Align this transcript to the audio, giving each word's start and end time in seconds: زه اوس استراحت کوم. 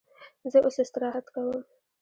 زه 0.51 0.57
اوس 0.65 0.77
استراحت 0.83 1.25
کوم. 1.33 1.59